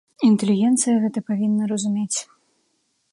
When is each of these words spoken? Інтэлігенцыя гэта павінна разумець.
Інтэлігенцыя 0.27 0.95
гэта 1.03 1.23
павінна 1.29 1.63
разумець. 1.75 2.17